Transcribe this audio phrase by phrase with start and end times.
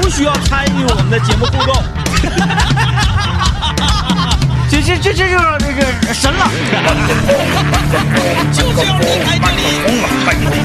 [0.00, 1.82] 不需要参与我们的节目互动。
[4.68, 6.50] 这这这这就是这个神了。
[8.52, 10.56] 就是要离开这里。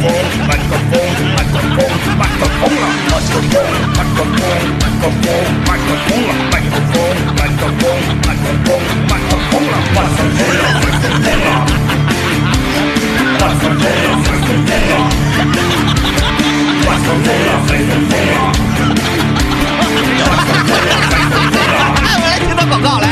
[22.14, 23.08] 我来听到广告来。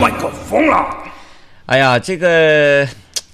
[0.00, 0.86] 麦克风了。
[1.66, 2.86] 哎呀，这个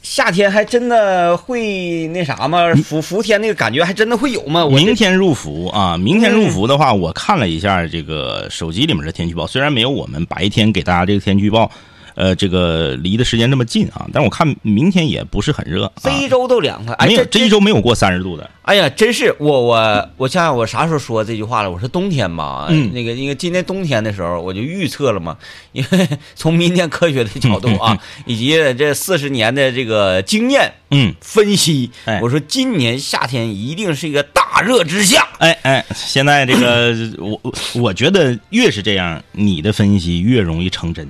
[0.02, 2.72] 夏天还真的会那啥吗？
[2.84, 4.64] 伏伏天那个感觉还真的会有吗？
[4.64, 5.98] 我明天入伏啊！
[5.98, 11.70] 明天入伏的话，我看了一下这个手机里面的天气预报，虽然没有我们白天给大家这个天气预报，
[12.14, 16.94] 呃，这个离的时间这么近啊，但是我看明天也不是很热，啊这一周都凉快。
[16.94, 18.48] 哎，没有这这一周没有过三十度的。
[18.62, 21.70] 哎呀，真是我我我想想，我啥时候说这句话了？
[21.70, 25.36] 我说冬天吧，嗯那个因为今年冬天的时候，我就预测了嘛，
[25.72, 35.26] 因为从民间科学的角度啊， 以及这四十年的这个经验嗯，分析哎，我说今年夏天一定是一个大热之夏。
[35.38, 41.06] 哎哎，现在这个我我我觉得越是这样，你的分析越容易成真，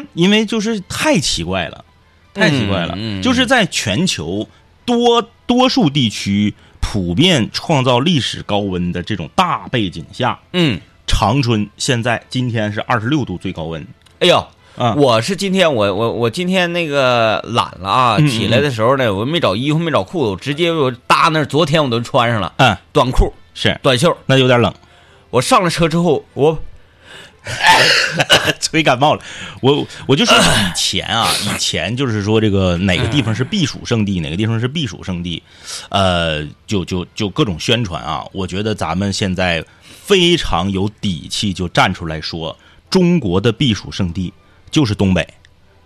[0.00, 1.84] 嗯，因为就是太奇怪了，
[2.34, 4.48] 太奇怪了，嗯嗯就是在全球
[4.84, 13.86] 多多数地区普遍创造历史高温的这种大背景下，嗯，长春现在今天是二十六度最高温
[14.20, 14.46] 哎呦。
[14.80, 22.76] 嗯，我是今天我我我今天那个懒了啊，起来的时候呢，我没找衣服没找裤子，我直接我搭那儿，昨天我都穿上了嗯。
[22.92, 24.16] 短裤是短袖。
[24.26, 24.72] 那有点冷，
[25.30, 26.56] 我上了车之后，我
[28.60, 29.22] 吹感冒了。
[29.60, 35.42] 我我就说以前啊，以前就是说这个哪个地方是避暑胜地，哪个地方是避暑胜地，
[35.88, 38.24] 呃，就就就各种宣传啊。
[38.32, 39.64] 我觉得咱们现在
[40.04, 42.56] 非常有底气，就站出来说，
[42.90, 44.32] 中国的避暑胜地
[44.70, 45.26] 就是东北，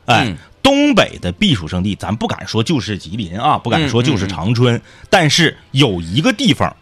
[0.07, 0.25] 哎。
[0.27, 4.81] 嗯东北的避暑胜地，咱不敢说就是吉林啊，不敢说就是长春，
[5.11, 6.77] 但是有一个地方，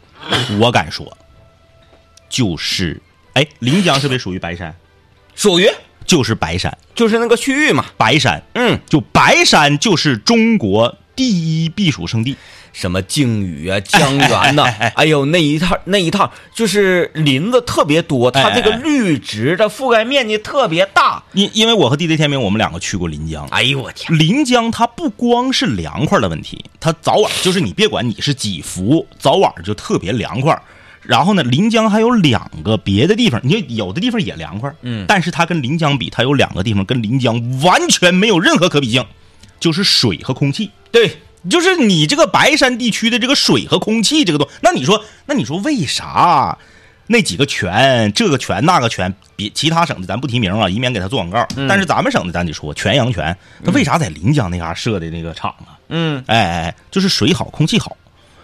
[0.61, 1.17] 我敢说，
[2.29, 3.01] 就是
[3.35, 4.75] 哎，临江是不是属于白山？
[5.35, 5.69] 属于
[6.05, 12.37] 就是白山，就是那个区域嘛，白山，嗯，就白山就是中国第一避暑胜地。
[12.73, 14.63] 什么靖宇啊、江源呐、
[14.95, 21.21] 哎呦，那一趟那一趟就是林子特别多，它这个绿植的覆盖面积特别大。
[21.33, 23.45] 因因为我和 DJ 天明，我们两个去过临江。
[23.49, 30.57] 哎呦我天，临江它不光是凉快的问题，它早晚就是你别管你是几伏，早晚就特别凉快。
[31.11, 39.05] 然后呢，临江还有两个别的地方，你有的地方也凉快，嗯但是它跟临江比，它有两个地方跟临江完全没有任何可比性，
[39.59, 40.71] 就是水和空气。
[40.93, 41.19] 对，
[41.51, 46.57] 就是你这个白山地区的这个水和空气这个东，那你说，那你说为啥
[47.09, 51.45] 那几个泉，这个泉那个泉，别其他省的咱不提名啊，以免给他做广告。
[51.69, 55.75] 但是咱们省的咱得说，泉阳泉，它为啥在临江那嘎设的那个厂啊？
[55.89, 57.97] 嗯，哎哎，哎就是水好，空气好，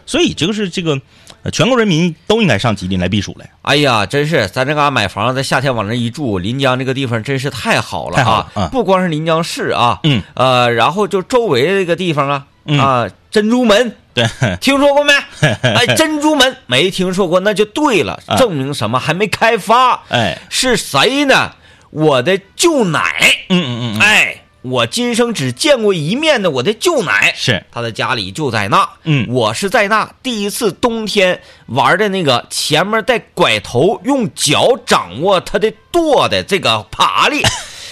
[0.06, 0.98] 所以这个是这个，
[1.42, 3.50] 呃全国人民都应该上吉林来避暑来。
[3.62, 8.68] 哎呀，真是咱这嘎买房，在夏天往那一住，临江这个地方真是太好了啊！
[8.72, 13.96] 不光是临江市啊，嗯呃，然后就周围这个地方啊，嗯啊，珍珠门。
[14.14, 14.24] 对，
[14.62, 15.12] 听说过没？
[15.60, 18.98] 哎，珍珠门没听说过，那就对了，啊证明什么？
[18.98, 20.00] 还没开发。
[20.08, 21.52] 哎，是谁呢？
[21.90, 23.00] 我的舅奶。
[23.50, 28.88] 嗯嗯嗯嗯，哎，我今生只见过一面的我的舅奶，是，他的家里就在那。
[29.04, 37.42] 嗯我是在那第一次冬天玩的那个前面带拐头，用脚掌握他的舵的这个爬犁。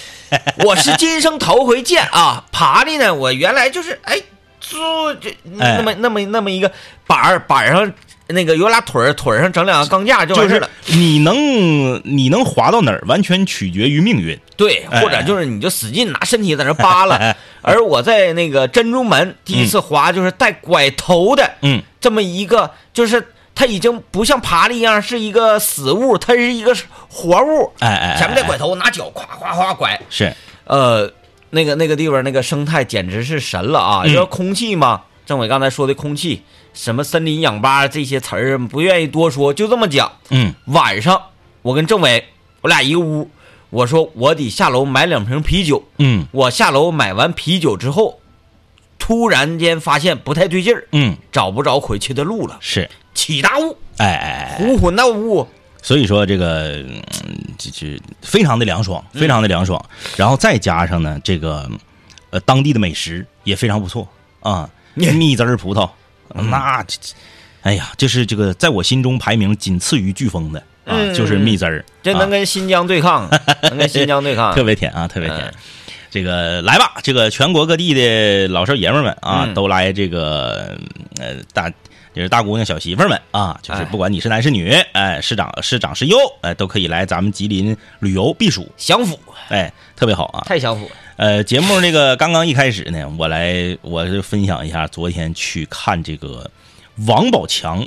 [0.65, 2.43] 我是今生头回见啊！
[2.51, 4.19] 爬犁呢，我原来就是哎，
[4.59, 6.69] 坐这哎那么那么那么一个
[7.07, 7.93] 板儿板上
[8.27, 10.69] 那个有俩腿儿，腿儿上整两个钢架就就是完事了。
[10.87, 14.37] 你能你能滑到哪儿，完全取决于命运。
[14.57, 17.35] 对，哎或者就是你就使劲拿身体在那扒拉。
[17.61, 26.75] 而我在那个珍珠门第一次滑，就是带拐头的嗯，这么一个，就是它已经不像爬犁一样是一个死物，它是一个
[27.09, 27.73] 活物。
[27.79, 29.99] 哎哎，哎前面带拐头，拿脚咵咵咵拐。
[30.09, 30.31] 是，
[30.65, 31.11] 呃，
[31.49, 34.01] 那个那个地方那个生态简直是神了啊！
[34.05, 36.43] 嗯就是空气嘛，政委刚才说的空气，
[36.73, 40.11] 什么森林氧吧这些词儿不愿意多说，就这么讲。
[40.29, 41.19] 嗯晚上
[41.63, 42.25] 我跟政委
[42.61, 43.29] 我俩一个屋，
[43.69, 45.83] 我说我得下楼买两瓶啤酒。
[45.97, 46.25] 嗯。
[46.31, 48.19] 我下楼买完啤酒之后，
[48.97, 55.47] 突然间发现不太对劲儿，嗯，找不着回去的路了，是，起大雾，哎哎哎，呼呼那雾。
[55.81, 57.01] 所以说这个嗯
[57.57, 59.83] 这非常的凉爽，非常的凉爽，
[60.17, 61.69] 然后再加上呢，这个
[62.31, 64.07] 呃当地的美食也非常不错
[64.39, 65.87] 啊， 蜜汁儿葡萄，
[66.33, 67.13] 那这这
[67.61, 70.63] 哎呀，这是这个在我心中排名仅次于飓风的
[71.13, 73.29] 就是蜜汁儿，啊这能跟新疆对抗，
[73.63, 74.53] 能跟新疆对抗。
[74.53, 75.53] 特别甜啊，特别甜嗯。
[76.11, 80.77] 这个来吧，这个全国各地的老少爷们儿们啊，嗯都来这个
[81.19, 81.71] 呃大。
[82.13, 90.39] 就是大姑娘、小媳妇儿们啊，就是哎不管你是男是女，哎，是长是长是幼，哎，都可以来咱们吉林旅游避暑，享福，哎，特别好啊。
[90.45, 90.91] 太享福了。
[91.17, 96.49] 呃，节目那个刚刚一开始呢，我来我就分享一下昨天去看这个
[97.05, 97.85] 王宝强，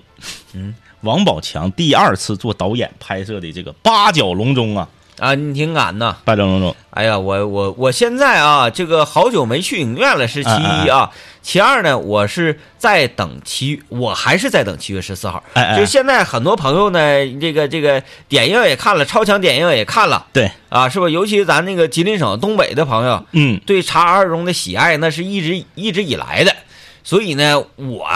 [0.52, 6.16] 嗯，王宝强第二次做导演拍摄的这个八角笼中啊，啊，你挺敢呐！
[6.24, 11.10] 八角笼中，哎呀，我我我现在啊，这个好久没去影院了，是其哎一啊。
[11.40, 15.42] 其二呢，我是在等七，我还是在等七月十四号。
[15.54, 16.98] 哎哎就是现在很多朋友呢，
[17.40, 21.08] 这个这个点映也看了，超强点映也看了对，啊，是吧？
[21.08, 26.54] 尤其咱那个吉林省东北的朋友，嗯，对查二中的喜爱那是一直一直以来的，
[27.02, 28.06] 所以呢，我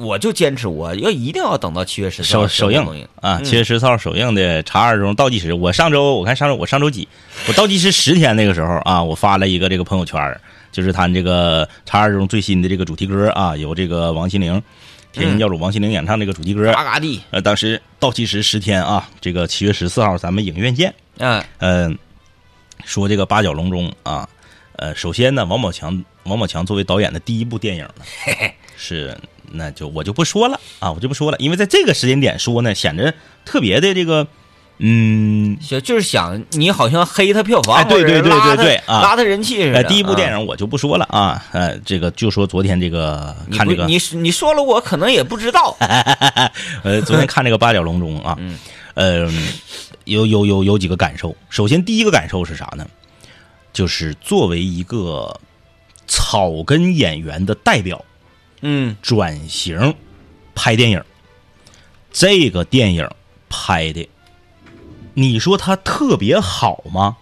[0.00, 5.52] 我就坚持我要一定要等到七月十四号首首映啊，嗯七月十四号首映的《查二中》倒计时。
[5.52, 7.06] 我上周我看上周我上周几，
[7.46, 10.40] 我倒计时十天那个时候啊，我发了一个这个朋友圈
[10.72, 14.62] 就是他这个《查二中》最新的这个主题歌啊，由这个王心凌
[15.12, 16.72] 天津教主王心凌演唱这个主题歌。
[16.72, 20.94] 嘎嘎地，呃，当时倒计时十天啊，这个七月十四号咱们影院见。
[21.18, 21.98] 嗯嗯、
[22.84, 24.28] 说这个八角笼中啊，
[24.76, 28.04] 呃，首先呢，王宝强，王宝强作为导演的第一部电影呢，
[28.82, 29.14] 是
[29.52, 33.12] 那就我就不说了啊，我就不说了，因为在这个时间点说呢，显得
[33.44, 34.26] 特别的这个，
[34.78, 39.78] 嗯，就就是想你好像黑他票房，哎对对对对对啊拉他人气似的。
[39.78, 45.76] 呃，第一部电啊影我就不说了啊，呃，这个就说昨天这个看这个，不你你说了，我可能也不知道。
[46.82, 48.58] 呃，昨天看这个八角笼中啊，嗯
[48.94, 49.30] 呃，
[50.04, 51.36] 有有有有几个感受。
[51.50, 52.86] 首先，第一个感受是啥呢？
[53.72, 55.38] 就是作为一个
[56.08, 58.04] 草根演员的代表，
[58.62, 59.94] 嗯转型
[60.54, 61.02] 拍电影，
[62.12, 63.08] 这个电影
[63.48, 64.08] 拍的，
[65.14, 67.16] 你说它特别好吗？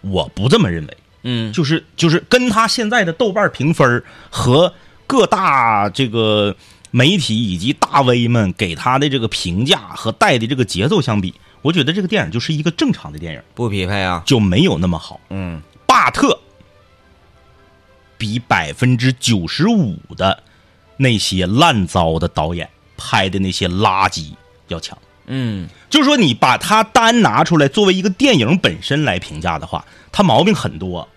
[0.00, 0.96] 我不这么认为。
[1.24, 4.74] 嗯就是就是跟他现在的豆瓣评分和
[5.06, 6.56] 各大这个
[6.90, 11.32] 媒体以及大 V 们给他的这个评价和带的这个节奏相比，
[11.62, 14.24] 我觉得这个电影就是一个正常的电影，不匹配啊。
[14.26, 15.20] 就没有那么好。
[15.30, 16.40] 嗯巴特
[18.18, 20.42] 比百分之九十五的
[21.02, 24.32] 那些烂糟的导演拍的那些垃圾
[24.68, 24.96] 要强。
[25.26, 31.08] 嗯就是说，你把它单拿出来作为一个电影本身来评价的话，它毛病很多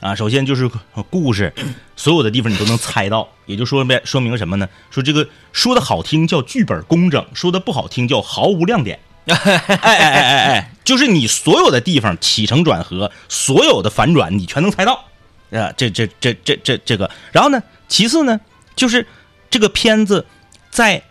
[0.00, 0.14] 啊。
[0.14, 0.70] 首先就是
[1.10, 1.52] 故事，
[1.96, 4.68] 所有的地方你都能猜到，也就说明说明什么呢？
[4.90, 8.98] 说这个说的好听叫剧本工整，说的不好听叫毫无亮点。
[9.26, 15.04] 哎哎哎哎哎，就是你所有的地方起承转合，所有的反转你全能猜到
[15.52, 15.70] 啊。
[15.76, 18.40] 这这这这这这个，然后呢，其次呢，
[18.74, 19.06] 就是
[19.50, 20.24] 这个片子
[20.70, 21.02] 在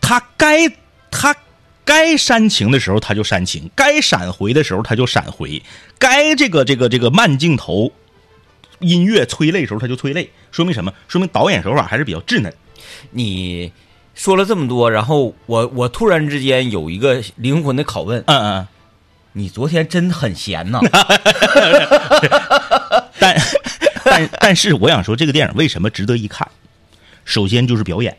[0.00, 0.68] 他该
[1.10, 1.34] 他
[1.84, 5.62] 该煽情的时候他就煽情，该闪回的时候他就闪回，
[5.98, 7.92] 该这个这个这个慢镜头
[8.80, 10.92] 音乐催泪的时候他就催泪，说明什么？
[11.08, 12.52] 说明导演手法还是比较稚嫩。
[13.10, 13.72] 你
[14.14, 18.66] 说了这么多，然后我我突然之间有一个灵魂的拷问：嗯嗯，
[19.32, 20.80] 你昨天真很闲呐？
[23.18, 23.40] 但
[24.04, 26.48] 但但是我想说，这个电影为什么值得一看？
[27.24, 28.16] 首先就是表演，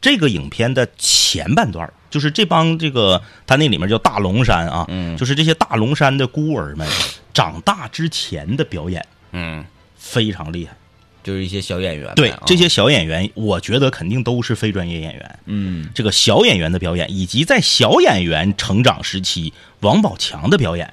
[0.00, 5.16] 这个影片的前半段就是这帮这个他那里面叫大龙山啊，嗯。
[5.16, 6.86] 就是这些大龙山的孤儿们
[7.32, 9.64] 长大之前的表演嗯，
[9.96, 10.76] 非常厉害。
[11.22, 15.38] 就是一些小演员对这些小演员，我觉得肯定都是非专业演员。
[15.46, 15.88] 嗯。
[15.94, 20.92] 这个小演员的表演，以及在小演员成长时期，王宝强的表演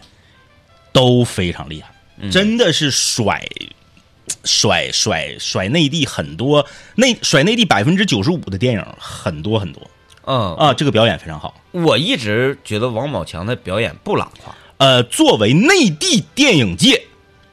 [0.94, 3.46] 都非常厉害，真的是甩
[4.44, 9.82] 甩甩甩内地很多内甩内地百分之九十五的电影很多很多
[10.26, 11.56] 嗯啊，这个表演非常好。
[11.72, 14.56] 我一直觉得王宝强的表演不拉胯。
[14.78, 17.04] 呃，作为内地电影界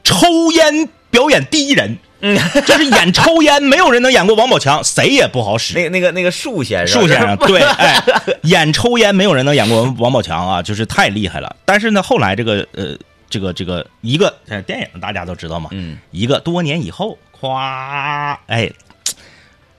[0.05, 5.75] 抽烟表演第一人，嗯， 就是演抽烟，没有人能演过王宝强，谁也不好使。
[5.75, 8.03] 那那个那个树先生，树先生， 对，哎，
[8.43, 11.57] 演抽烟没有人能演过王宝强啊，就是太厉害了。
[11.65, 12.95] 但是呢，后来这个呃，
[13.31, 18.71] 这个这个一个呃电影大家都知道嘛，嗯，一个多年以后，咵，哎，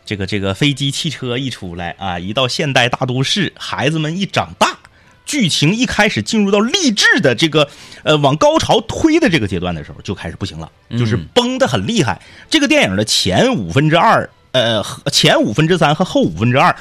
[0.05, 4.77] 这个这个飞机汽车一出来啊，一到现代大都市，孩子们一长大。
[5.25, 7.69] 剧情一开始进入到励志的这个
[8.01, 12.19] 呃往高潮推的这个阶段的时候，就开始不行了，就是崩的很厉害。
[12.49, 16.75] 这个电影的前五分之二，呃，前五分之三和后五分之二，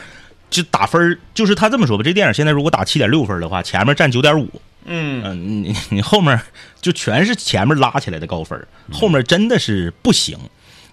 [0.48, 4.48] 就打分儿就是他这么说吧，这电影现在如果打七点六分的话，前面占九点五，
[4.88, 6.40] 嗯嗯，你你后面
[6.80, 10.38] 就全是前面拉起来的高分，后面真的是不行。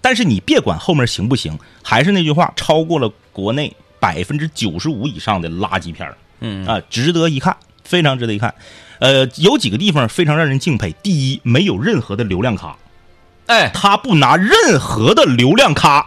[0.00, 7.56] 但是你别管后面行不行，还是那句话，超过了国内百分之九十五以上的垃圾片儿嗯啊，值得一看。
[7.82, 8.52] 非常值得一看。
[8.98, 10.92] 呃，有几个地方非常让人敬佩。
[11.04, 12.76] 第一，没有任何的流量咖，
[13.46, 16.04] 哎，他不拿任何的流量咖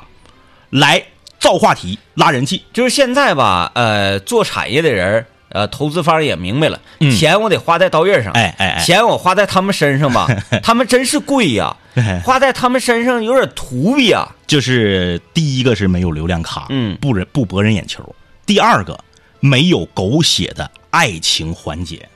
[0.72, 1.02] 来
[1.40, 2.64] 造话题、拉人气。
[2.74, 10.28] 就是现在吧，呃，做产业的人，呃，投资方也明白了，嗯钱我得花在刀刃上，哎哎哎，钱我花在他们身上吧，
[10.64, 11.76] 他们真是贵呀，
[12.24, 14.28] 花在他们身上有点土逼呀。
[14.48, 18.04] 就是第一个是没有流量卡，嗯不人不博人眼球。
[18.46, 19.00] 第二个，
[19.40, 22.08] 没有狗血的爱情环节。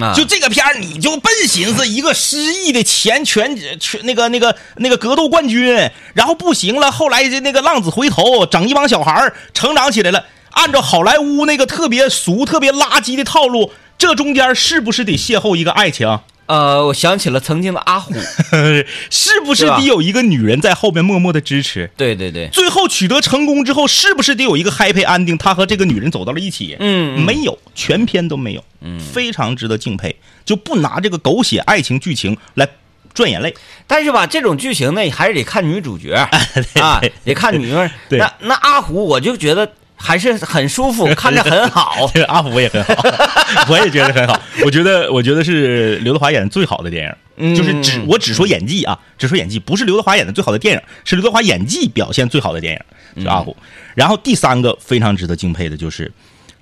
[0.00, 5.74] 啊，就这个片儿，你就笨寻思一个失忆的前全全那个那个那个格斗冠军，
[6.12, 10.22] 然后不行了，后来就那个浪子回头，整一帮小孩儿成长起来了，
[10.56, 16.18] 按照好莱坞那个特别俗、特别垃圾的套路，这中间是不是得邂逅一个爱情？
[16.46, 18.14] 呃，我想起了曾经的阿虎，
[19.10, 21.90] 是不是得有一个女人在后面默默的支持？
[21.96, 25.36] 对对对，最后取得成功之后，是不是得有一个 happy ending？
[25.36, 26.76] 他和这个女人走到了一起？
[26.78, 30.14] 嗯嗯没有，全篇都没有，嗯，非常值得敬佩。
[30.44, 32.68] 就不拿这个狗血爱情剧情来
[33.12, 33.52] 赚眼泪。
[33.88, 36.14] 但是吧，这种剧情呢，还是得看女主角
[36.80, 37.90] 啊，得看女儿。
[38.08, 42.08] 对那那阿虎，我就觉得还是很舒服， 看着很好。
[42.14, 42.94] 这个阿福也很好，
[43.68, 44.40] 我也觉得很好。
[44.64, 52.74] 我觉得，我觉得是刘德华演的最好的电影，嗯就是只我只说演技啊，只说演技，不是刘德华演的最好的电影，是刘德华演技表现最好的电
[53.16, 53.56] 影，是阿虎。
[53.94, 56.12] 然后第三个非常值得敬佩的就是，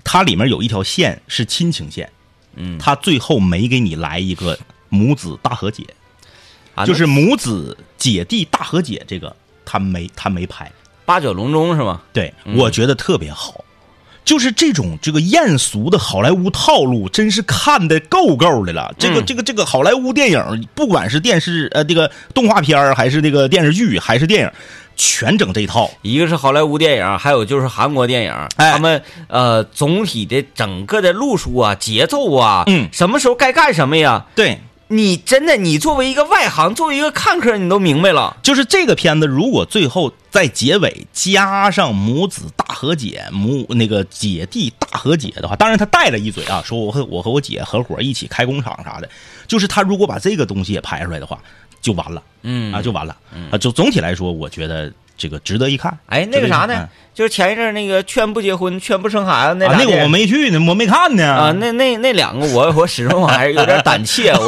[0.03, 2.09] 它里面有一条线是亲情线，
[2.55, 4.57] 嗯他最后没给你来一个
[4.89, 5.83] 母子大和解，
[6.73, 10.71] 啊就是母子姐弟大和解这个他没他没拍。
[11.05, 12.01] 八九笼中是吗？
[12.11, 13.63] 对，我觉得特别好。
[14.23, 18.91] 就是这种这个艳俗的好莱坞套路，真是看的够够的了。
[18.97, 24.51] 这个、嗯这个这个好莱坞电影，不管是电视呃这个动画片儿还是这个电视剧，还是电影，
[24.95, 25.91] 全整这一套。
[26.01, 34.25] 一个是好莱坞电影，还有就是韩国电影，哎他们呃总体的整个的路数啊、节奏啊，嗯什么时候该干什么呀？
[34.33, 38.37] 对，你真的，你作为一个外行，作为一个看客，你都明白了。
[38.41, 49.09] 就是这个片子，如果最后在结尾加上母子大和解、母那个姐弟大和解的话，当然他带了一嘴啊，说我和我和我姐合伙一起开工厂啥的，
[49.47, 51.39] 就是他如果把这个东西也拍出来的话，
[51.81, 52.21] 就完了。
[52.41, 53.15] 嗯啊，就完了。
[53.49, 55.97] 啊，就总体来说，我觉得这个值得一看。
[56.07, 56.85] 哎，那个啥呢？
[57.13, 61.33] 就是前一阵那个劝不结婚、劝不生孩子那啊，那个我没去呢，我没看呢。
[61.33, 64.45] 啊，那那那两个我我始终还是有点胆怯，我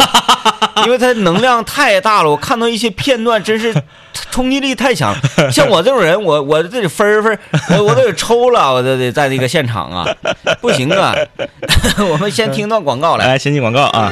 [0.86, 3.74] 因为它能量太大了，我看到一些片段真是
[4.32, 5.16] 冲击力太强。
[5.52, 7.40] 像我这种人，我我这得分儿分儿，
[7.78, 10.06] 我我都得抽了，我都得在那个现场啊，
[10.62, 11.16] 不行啊。
[12.10, 13.28] 我们先听段广告来。
[13.28, 14.12] 来，先进广告啊。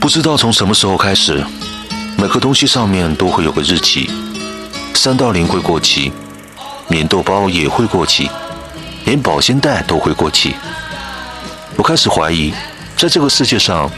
[0.00, 1.44] 不知道从什么时候开始，
[2.16, 4.10] 每个东西上面都会有个日期。
[4.94, 6.10] 三道零会过期，
[6.88, 8.28] 免豆包也会过期，
[9.04, 10.54] 连保鲜袋都会过期。
[11.78, 12.52] 我开始怀疑，
[12.96, 13.88] 在这个世界上，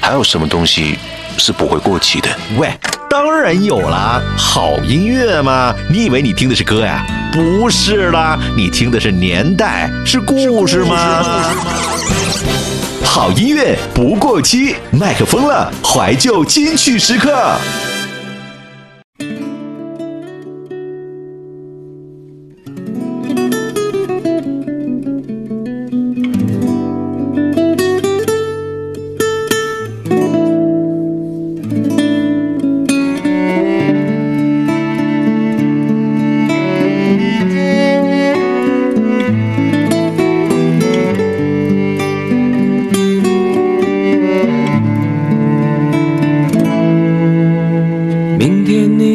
[0.00, 0.96] 还有什么东西
[1.36, 2.28] 是不会过期的？
[2.56, 2.72] 喂，
[3.10, 5.74] 当然有啦，好音乐嘛！
[5.90, 7.04] 你以为你听的是歌呀？
[7.32, 11.42] 不是啦，你听的是年代，是故事吗？
[13.04, 17.58] 好音乐不过期，麦克风了，怀旧金曲时刻。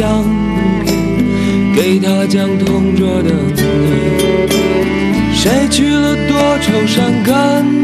[0.00, 0.24] 她看相
[0.84, 0.88] 片，
[1.74, 3.60] 给她讲同桌的你。
[5.34, 7.79] 谁娶了多愁善感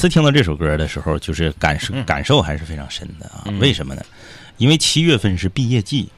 [0.00, 3.44] 次听到这首歌的时候，就是感受感受还是非常深的啊。
[3.60, 4.02] 为什么呢？
[4.56, 6.08] 因为七月份是毕业季，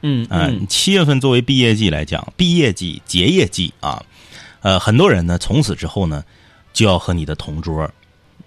[0.00, 4.02] 嗯啊、嗯七月份作为毕业季来讲，毕业季、结业季啊，
[4.62, 6.24] 呃，很多人呢从此之后呢，
[6.72, 7.88] 就要和你的同桌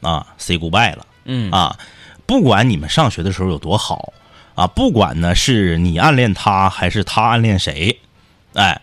[0.01, 1.79] 啊 say goodbye 了嗯啊。
[2.25, 4.13] 不管你们上学的时候有多好
[4.55, 7.97] 啊，不管呢是你暗恋他还是他暗恋谁，
[8.55, 8.81] 哎，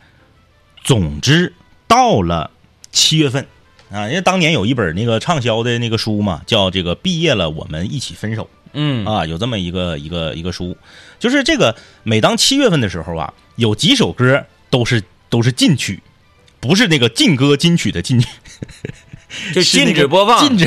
[0.82, 1.52] 总之
[1.86, 2.50] 到了
[2.92, 3.46] 七月份
[3.92, 8.48] 啊，因为当年有一本那个畅销的那个书嘛，叫这个毕业了我们一起分手。
[8.74, 10.74] 嗯啊，有这么一个一个一个书，
[11.18, 16.02] 就是这个每当七月份的时候啊，有几首歌都是都是禁曲，
[16.58, 18.26] 不是那个禁歌金曲的禁曲，
[19.52, 20.40] 就 禁止播放。
[20.40, 20.66] 禁止，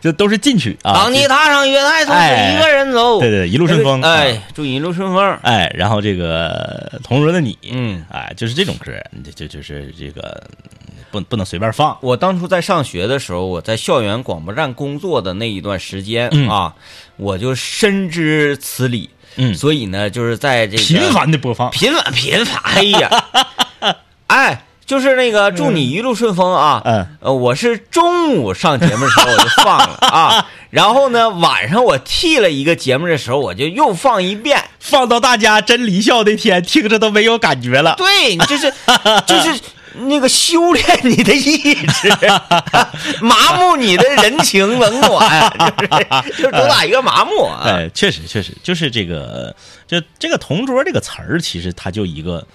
[0.00, 0.94] 就都是禁曲啊。
[0.94, 3.18] 当你踏上月台，从此哎一个人走。
[3.18, 5.36] 对对，一路顺风，哎啊，祝你一路顺风。
[5.42, 8.92] 哎，然后这个同桌的你，嗯，哎，就是这种歌，
[9.24, 10.40] 就就就是这个
[11.10, 16.74] 不不能随便放，我当初在上学的时候，我在校园广播站工作的那一段时间、嗯啊，
[17.16, 19.10] 我就深知此理。
[19.36, 23.24] 嗯所以呢，就是在这个频繁的播放，频繁频繁，哎呀，
[24.26, 26.82] 哎，就是那个祝你一路顺风啊。
[26.84, 34.64] 嗯呃，我是中午上节目的时候我就放了啊， 然后呢晚上我替了一个节目的时候我就又放一遍。
[34.80, 37.94] 放到大家真离校那天，听着都没有感觉了。
[37.96, 38.72] 对，你就是
[39.24, 39.60] 就是
[39.94, 42.08] 那个修炼你的意志，
[43.20, 47.62] 麻木你的人情冷暖，就是就主打一个麻木啊。
[47.64, 49.54] 哎，确实确实，就是这个，
[49.86, 52.46] 就这个“同桌”这个词儿，其实它就一个，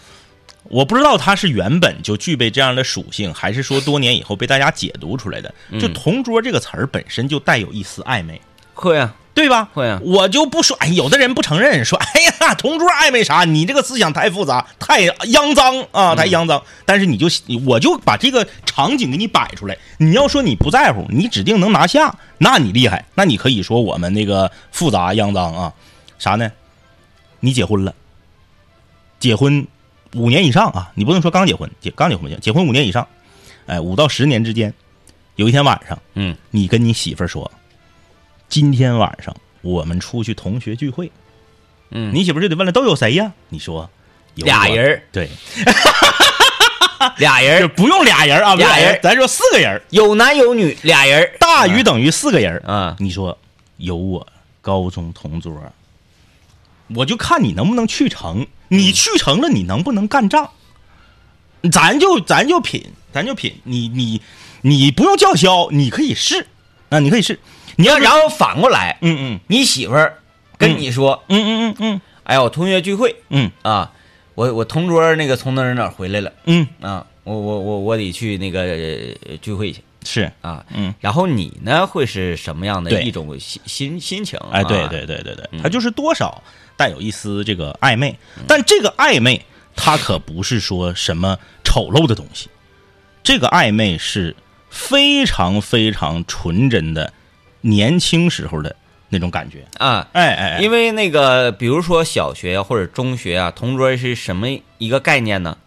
[0.63, 5.53] 我不知道它是原本就具备这样的属性，还是说多年以后被大家解读出来的。
[5.79, 8.41] 就“同桌”这个词儿本身就带有一丝暧昧，
[8.73, 9.69] 会啊，对吧？
[9.73, 13.43] 会啊我就不说，哎，有的人不承认，说， 哎呀，同桌暧昧啥？
[13.43, 16.63] 你这个思想太复杂，太肮脏啊，太肮脏。
[16.85, 17.27] 但是你就，
[17.65, 19.77] 我就把这个场景给你摆出来。
[19.97, 25.73] 你要说你不在乎，你指定能拿下，那你厉害，那你可以说我们那个复杂肮脏啊，
[26.17, 26.49] 啥呢？
[27.41, 27.93] 你结婚了，
[29.19, 29.67] 结婚
[30.15, 33.05] 五年以上啊，你不能说刚结婚，结刚结婚不行，结婚五年以上，
[33.65, 34.73] 哎，五到十年之间，
[35.35, 37.51] 有一天晚上，嗯，你跟你媳妇儿说，
[38.49, 41.11] 今天晚上我们出去同学聚会，
[41.91, 42.13] 嗯。
[42.13, 43.31] 你媳妇儿就得问了，都有谁呀？
[43.49, 43.89] 你说。
[44.35, 45.03] 俩人儿。
[45.13, 45.29] 对，
[47.19, 51.31] 俩人不用俩人啊，俩人人，咱说四个人，有男有女，俩人儿。
[51.39, 53.37] 大于等于四个人啊你说
[53.77, 54.27] 有我
[54.59, 55.53] 高中同桌，
[56.93, 58.45] 我就看你能不能去成。
[58.67, 60.49] 你去成了，你能不能干仗？
[61.71, 63.61] 咱就咱就品，咱就品。
[63.63, 64.21] 你你
[64.63, 66.47] 你不用叫嚣，你可以试。
[66.89, 67.39] 啊，你可以试。
[67.77, 69.39] 你要然后反过来，嗯嗯。
[69.47, 70.17] 你媳妇儿
[70.57, 72.01] 跟你说，嗯嗯嗯嗯。
[72.23, 73.51] 哎呀，我同学聚会嗯。
[73.61, 73.91] 啊，
[74.33, 80.93] 我我同桌那个从哪儿哪回来了嗯，啊，我我我我得去那个呃聚会去是，啊，嗯。
[80.99, 84.39] 然后你呢会是什么样的一种心心心情？
[84.51, 85.61] 哎，对啊，对对对对，嗯。
[85.61, 86.41] 他就是多少
[86.77, 89.43] 带有一丝这个暧昧，但这个暧昧
[89.75, 92.49] 它可不是说什么丑陋的东西，
[93.23, 94.35] 这个暧昧是
[94.69, 97.11] 非常非常纯真的
[97.65, 98.75] 年轻时候的
[99.09, 99.65] 那种感觉。
[99.77, 104.47] 啊，哎哎，哎因为那个，比如说小学啊或者中学啊，同桌是什么
[104.77, 105.57] 一个概念呢？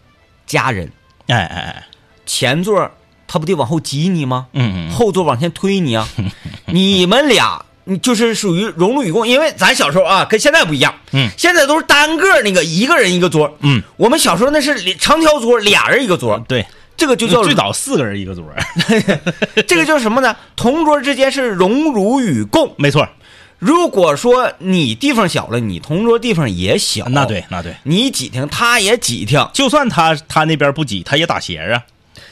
[0.47, 0.93] 家人，
[1.27, 1.87] 哎哎哎，
[2.25, 2.91] 前座
[3.27, 4.47] 他不得往后挤你吗？
[4.53, 6.09] 嗯嗯后座往前推你啊！
[6.67, 10.95] 你们俩，你就是属于荣辱与共，因为咱小时候啊，跟现在不一样。
[11.13, 13.57] 嗯现在都是单个那个一个人一个桌。
[13.61, 16.65] 嗯，我们小时候那是长条桌，俩人一个桌，对，
[16.99, 18.45] 这个就叫最早四个人一个桌，
[19.67, 20.37] 这个叫什么呢？
[20.57, 22.75] 同桌之间是荣辱与共。
[22.77, 23.09] 没错，
[23.59, 31.83] 如果说你地方小了，你同桌地方也小，那对那对，你挤挺，他也挤挺，就算他他那边不挤，他也打斜啊。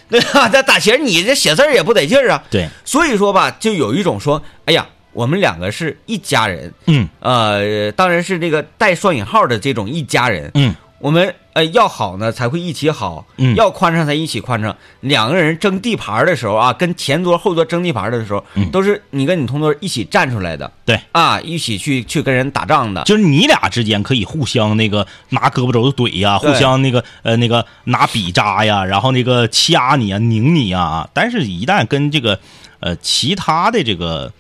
[0.08, 0.48] 对吧？
[0.48, 2.44] 他打斜，你这写字儿也不得劲儿啊。
[2.48, 10.48] 对，所以说吧，就有一种说，哎呀，我们两个是一家人，嗯呃，当然是这个带双引号的这种一家人。
[10.54, 10.72] 嗯，
[11.06, 13.54] 我们呃要好呢才会一起好，嗯。
[13.54, 14.76] 要宽敞才一起宽敞。
[15.02, 18.68] 两个人争地盘的时候啊，跟前桌后桌争地盘的时候，嗯。
[18.72, 21.00] 都是你跟你同桌一起站出来的，对。
[21.12, 23.04] 啊，一起去去跟人打仗的。
[23.04, 26.52] 就是你俩之间可以互相那个拿胳膊肘子怼呀，对。
[26.52, 31.08] 互相那个呃那个拿笔扎呀，然后那个掐你啊、拧你啊。
[31.14, 32.40] 但是，一旦跟这个
[32.80, 34.32] 呃其他的这个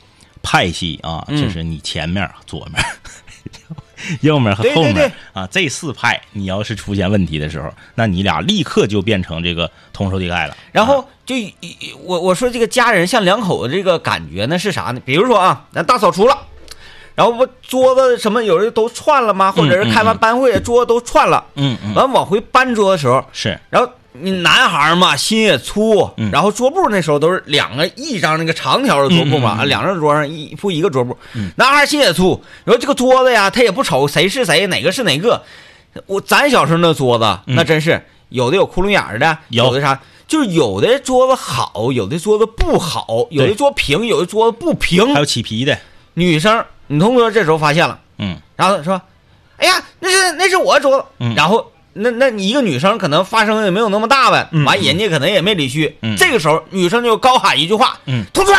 [0.42, 1.40] 派系啊，嗯。
[1.40, 2.84] 就是你前面、左面、
[4.22, 10.56] 右面和后面对啊这四派，你要是出现问题的时候，那你俩立刻就变成这个同仇敌忾了。
[10.72, 11.34] 然后就
[12.04, 15.00] 我我说这个家人像两口子这个感觉呢是啥呢？
[15.04, 16.38] 比如说啊，咱大扫除了，
[17.14, 19.50] 然后不桌子什么有人都串了吗？
[19.52, 31.16] 或者是开完班会桌子都串了，嗯嗯，完往回搬桌的时候，是然后你男孩嘛心也粗，嗯然后桌布那时候都是两个一张那个长条的桌布嘛，啊两张桌上一铺一个桌布，
[31.56, 35.42] 男孩心也粗，然后这个桌子呀他也不瞅谁是谁哪个是哪个，
[36.06, 40.00] 我咱小时候那桌子、嗯那真是有的有窟窿眼儿的，有的啥。
[40.28, 45.20] 就是有的桌子好，有的桌子不好，有的桌平，有的桌子不平还。
[45.20, 45.78] 有起皮的，
[46.14, 49.00] 女生，你同桌这时候发现了，嗯然后说
[49.56, 51.04] ：“哎呀，那是那是我桌子。
[51.20, 55.96] 嗯然后那那你一个女生可能发声也没有那么大呗，嗯完人家可能也没理虚。
[56.02, 58.54] 嗯这个时候女生就高喊一句话：“嗯同桌，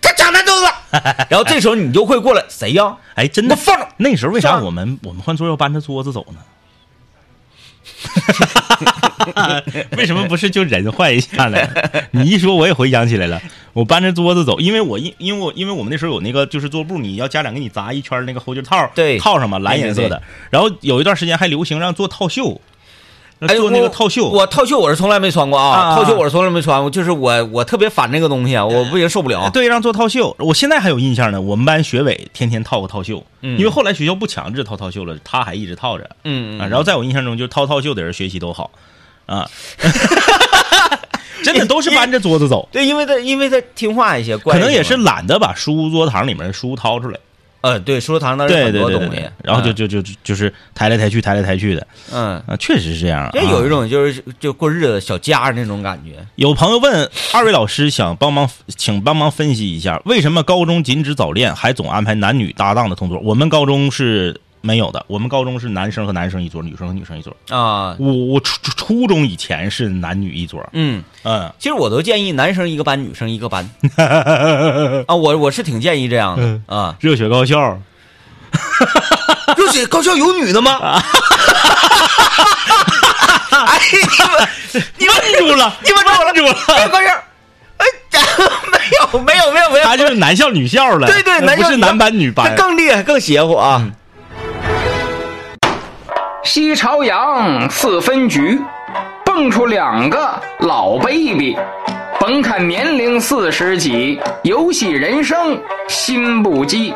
[0.00, 0.66] 他抢咱桌子。
[1.28, 2.96] ”然后这时候你就会过来，谁呀？
[3.14, 6.38] 哎，真的我放着那时候为啥我们我们换桌要搬着桌子走呢？
[9.96, 11.58] 为什么不是就人换一下呢？
[12.12, 13.40] 你一说，我也回想起来了。
[13.72, 20.22] 我搬着桌子走，因为我因因为我因为我们那时候有那个就是桌布，你要家长给你扎一圈那个后劲套，对套上嘛，蓝颜色对的。
[20.50, 22.60] 然后有一段时间还流行让做套袖，哎，
[23.40, 24.28] 做那个套袖。
[24.28, 29.50] 我套袖我是从来没穿过啊，套袖我是从来没穿过，就是我我特别烦这个东西啊，我不也受不了。
[29.50, 31.40] 对，让做套袖，我现在还有印象呢。
[31.40, 36.08] 我们班学委天天套个套袖，嗯因为后来学校不强制套套袖了，他还一直套着。
[36.24, 38.70] 嗯，啊，嗯然后在我印象中，就是套套袖的人学习都好，
[39.26, 39.48] 啊，
[41.44, 47.18] 真的都是搬着桌子走，对，因为他因为他听话一些，可能也是懒得把书桌堂里面的书掏出来，
[47.66, 52.40] 呃，对，书堂那儿对很对对对对多东西，，然后就嗯就就就就是抬来抬去，抬来抬去的，嗯。
[52.46, 53.30] 啊，确实是这样啊。
[53.34, 56.24] 也有一种就是就过日子小家那种感觉。
[56.36, 63.18] 有朋友问二位老师，想帮忙，请帮忙分析一下，为什么高中禁止早恋，还总安排男女搭档的同桌？
[63.18, 67.34] 我们高中是没有的，我们高中是男生和男生一桌，女生和女生一桌。
[67.50, 73.70] 啊，我我初初初中以前是男女一桌，嗯，嗯，其实我都建议男生一个班，女生一个班
[75.06, 76.96] 啊，我我是挺建议这样的啊。
[76.98, 77.80] 热血高校。
[79.56, 80.78] 热血高校有女的吗？
[83.56, 84.48] 哎，你们
[84.98, 87.08] 你们问住了，你们问住了，住了高校，
[87.78, 87.86] 哎，
[88.72, 92.54] 没有没有没有没有，他就是男校女校了，对对，男校不是男班女班。
[92.56, 93.86] 更厉害更邪乎啊。
[96.46, 98.56] 西朝阳四分局，
[99.24, 101.58] 蹦出两个老 baby，
[102.20, 106.94] 甭看年龄四十几，游戏人生心不羁。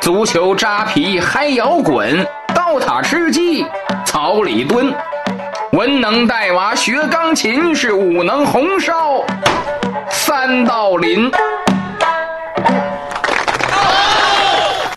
[0.00, 3.66] 足球扎皮嗨摇滚，刀塔吃鸡
[4.04, 4.94] 草里蹲。
[5.72, 9.20] 文能带娃学钢琴，是武能红烧
[10.08, 11.28] 三道鳞。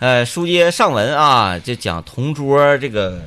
[0.00, 3.20] 呃，书接上文啊，就讲同桌这个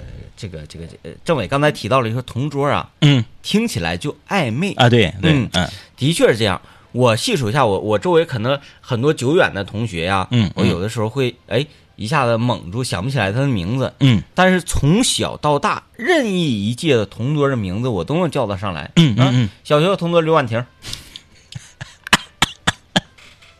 [0.44, 6.62] 这个这个呃政委刚才提到了一个同桌啊，嗯听起来就暧昧啊，对对嗯嗯的确是这样。
[6.92, 13.94] 我细数一下，我我周围可能很多久远的同学呀，嗯我有的时候会哎一下子懵住，想不起来他的名字。
[14.02, 18.82] 嗯但是从小到大，任意一届的同桌的名字我都能叫得上来。
[18.82, 20.62] 啊嗯嗯嗯，小学的同桌刘婉婷，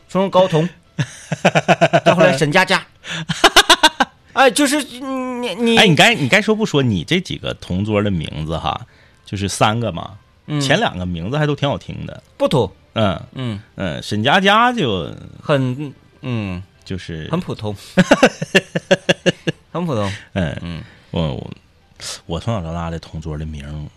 [0.08, 0.68] 初中高彤，
[2.04, 2.86] 再后来沈佳佳，
[4.34, 8.80] 哎，就是嗯你你哎，你该你该说不说你这几个同桌的名字哈，
[9.24, 10.12] 就是三个嘛，
[10.46, 17.74] 嗯前两个名字还都挺好听的，不土，嗯嗯，嗯，沈佳佳就很嗯就是很普通，
[19.72, 20.10] 很普通。
[20.34, 21.50] 嗯嗯我我
[22.26, 23.88] 我从小到大的同桌的名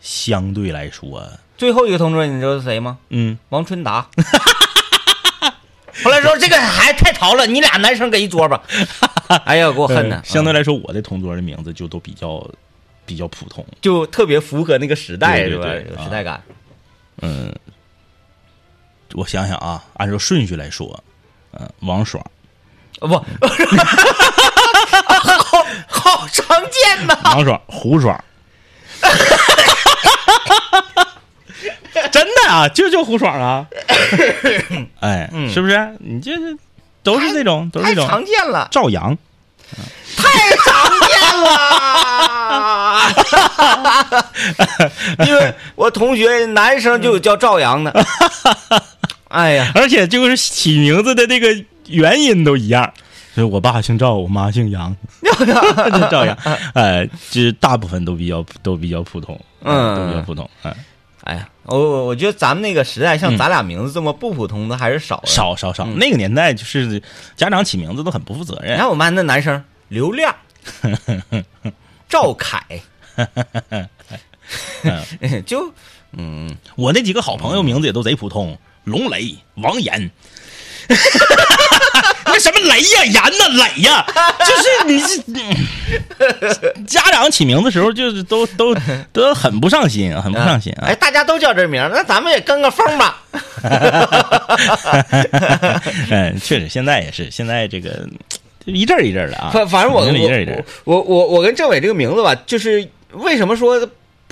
[0.00, 2.98] 相对来说，最后一个同桌你知道是谁吗？
[3.10, 4.06] 嗯，王春达。
[6.02, 8.62] 后来说这个孩子太淘了，你俩男生搁一桌吧。
[9.44, 12.44] 哎呀，给我恨的，相对嗯来说我的同桌的名字就都比较
[13.04, 15.64] 比较普通，就特别符合那个时代，是吧？
[15.64, 16.42] 对对对有时代感。
[17.20, 17.54] 嗯，
[19.14, 21.02] 我想想啊，按照顺序来说，
[21.52, 22.24] 嗯、王爽。
[23.00, 23.14] 哦不，
[25.88, 27.18] 好好常见呐。
[27.24, 28.22] 王爽、胡爽，
[32.10, 33.66] 真的啊，就就胡爽啊，
[35.00, 35.96] 哎，是不是？
[36.00, 36.56] 你这是
[37.02, 38.08] 都是这种，都是太这种。
[38.08, 39.16] 常见了，赵阳，
[40.16, 41.52] 太常见了。
[45.26, 47.92] 因为我同学男生就有叫赵阳的。
[49.28, 51.48] 哎呀，而且就是起名字的这个
[51.86, 52.92] 原因都一样。
[53.34, 56.36] 所以我爸姓赵，我妈姓杨，就赵阳，
[56.74, 60.76] 哎，就是大部分都比较都比较普通，嗯都比较普通，哎，
[61.24, 65.26] 哎呀，我我我觉得咱们那个时代，像咱俩名字这么不普通的还是少的。
[65.26, 67.00] 少少少，那个年代就是
[67.36, 68.74] 家长起名字都很不负责任。
[68.74, 70.34] 你看，我们班那男生刘亮、
[72.08, 72.60] 赵凯，
[75.46, 75.72] 就
[76.12, 80.10] 嗯，我那几个好朋友名字也都贼普通，龙雷、王岩。
[82.32, 84.04] 那什么雷呀、岩呐、磊呀，
[84.40, 85.66] 就是你这、嗯
[86.86, 88.74] 家长起名字时候就是都都
[89.12, 90.94] 都很不上心， 很不上心啊哎，。
[90.94, 93.20] 大家都叫这名儿，那咱们也跟个风吧。
[96.10, 98.06] 嗯， 确实，现在也是，现在这个
[98.64, 99.50] 一阵儿一阵儿的啊。
[99.52, 103.78] 反反正我一阵儿一阵我我我跟政委这个名字吧，就是为什么说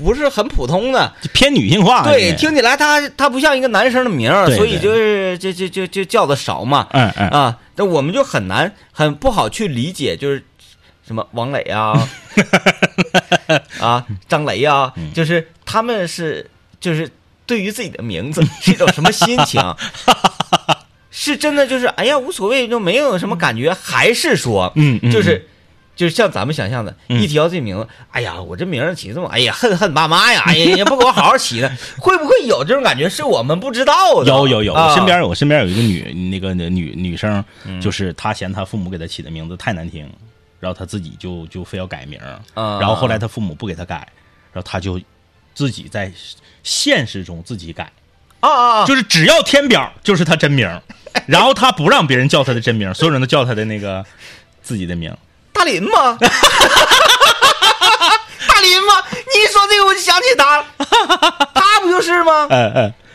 [0.03, 1.13] 不是很普通的？
[1.23, 2.03] 就偏女性化。
[2.03, 6.89] 对，这听起来他他不像一个男生的名所以就是就就就就叫的少嘛。
[6.93, 10.43] 嗯嗯啊，那我们就很难很不好去理解，就是
[11.07, 12.09] 什么王磊啊，
[13.81, 16.49] 啊张雷啊，嗯就是他们是
[16.81, 17.09] 就是
[17.47, 19.61] 对于自己的名字 是一种什么心情？
[21.13, 25.47] 是真的就是哎呀无所谓，就没有什么感觉，还是说嗯嗯就是。
[26.01, 33.07] 就是像咱们想象的，嗯一提到这名字，哎呀，我这名儿起这么，哎呀，恨恨爸妈呀，哎呀，也不给我好好起的，会不会有这种感觉？
[33.07, 34.27] 是我们不知道的。
[34.31, 40.11] 有有有，身边我身边有一个女那个女女生，嗯就是她嫌她父母给她起的名字太难听，
[40.59, 42.19] 然后她自己就就非要改名
[42.55, 43.97] 然后后来她父母不给她改，
[44.55, 44.99] 然后她就
[45.55, 46.11] 自己在
[46.63, 47.93] 现实中自己改，
[48.41, 48.87] 啊啊啊！
[48.87, 50.67] 就是只要填表就是她真名，
[51.29, 54.03] 然后她不让别人叫她的真名，所有人都叫她的那个
[54.63, 55.19] 自己的名儿。
[55.61, 56.17] 大林吗？
[58.49, 58.95] 大林吗？
[59.13, 60.65] 你一说这个我就想起他，
[61.53, 62.49] 他不就是吗？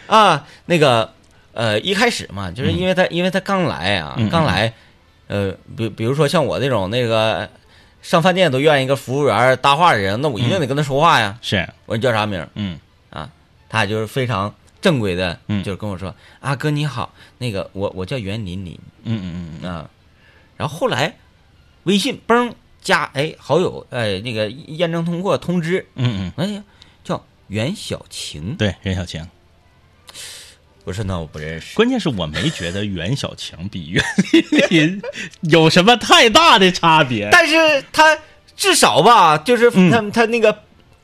[0.06, 1.12] 啊，那个
[1.54, 4.72] 呃，一开始嘛，就是因为他、因为他刚来啊，刚来，
[5.28, 7.50] 呃，比比如说像我这种那个
[8.04, 11.36] 上饭店都愿意跟服务员搭话的人，那我一定得跟他说话呀。
[11.42, 12.80] 是，我说你叫啥名嗯。
[13.10, 13.28] 啊？
[13.68, 15.64] 他就是非常正规的，嗯。
[15.64, 18.80] 就是跟我说啊，哥你好，那个我我叫袁琳琳。
[19.04, 19.72] 嗯嗯嗯。
[19.72, 19.90] 啊，
[20.58, 21.16] 然后后来
[21.86, 26.64] 微信嘣加哎好友哎那个验证通过通知，嗯嗯，哎呀
[27.04, 29.28] 叫袁小晴，对，袁小晴。
[30.84, 31.76] 不是那我不认识。
[31.76, 34.04] 关键是我没觉得袁小晴比袁
[34.70, 35.02] 琳琳
[35.42, 37.28] 有什么太大的差别。
[37.34, 38.16] 但是他
[38.56, 40.56] 至少吧，就是嗯他、他那个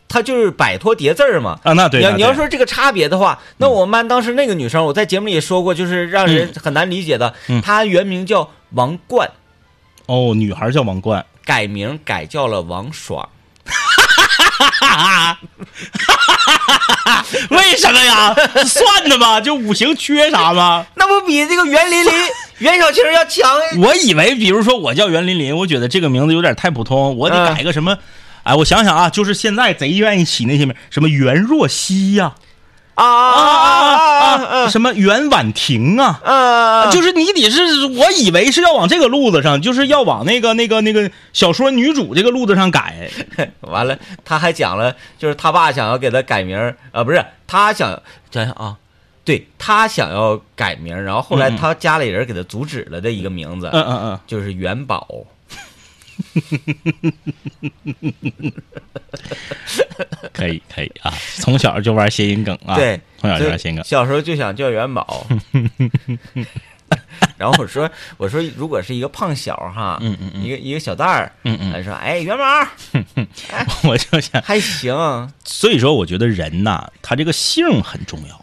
[0.07, 1.59] 他就是摆脱叠字儿嘛。
[1.63, 7.33] 啊，那对，你要你要说这个差别的话，那我们班当时那个女生，我在节目里也说过，就是让人很难理解的。
[7.47, 9.31] 嗯她原名叫王冠，
[10.11, 13.29] 哦，女孩叫王冠，改名改叫了王爽。
[14.81, 15.39] 哈
[17.49, 18.35] 为什么呀？
[18.65, 19.39] 算的吗？
[19.39, 20.85] 就五行缺啥吗？
[20.95, 22.11] 那不比这个袁琳琳、
[22.57, 23.49] 袁小青要强？
[23.79, 27.97] 我以为，比如说我叫袁琳琳，我觉得这个名字有点太普通，我得嗯改个什么？
[28.43, 32.35] 哎，我想想啊，就是现在贼愿意起那些名，什么袁若曦呀、啊
[32.95, 36.19] 啊啊啊啊啊什么袁婉婷啊。
[36.23, 36.91] 啊！
[36.91, 43.09] 就是你得是，我以为是要往这个路子上，就是要往那个那个那个小说女主这个路子上改。
[43.61, 46.57] 完了，他还讲了，就是他爸想要给他改名
[46.91, 48.01] 啊，不是他想
[48.31, 48.77] 想想啊，
[49.23, 55.07] 对他想要改名，然后后来他家里人给他阻止了的一个名字，嗯嗯嗯，就是元宝。
[60.33, 63.83] 可以可以啊，从小就玩谐音梗啊，对，从小就就玩谐音梗。
[63.83, 65.25] 小时候就想叫元宝。
[67.37, 72.67] 然后我说我说如果是一个胖小哈，嗯嗯嗯一个一个小蛋儿，嗯嗯他说哎元宝
[73.89, 74.93] 我就想，还行，
[75.45, 78.40] 所以说我觉得人呐，他这个姓很重要，